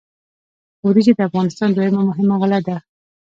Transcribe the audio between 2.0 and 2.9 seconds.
مهمه غله ده.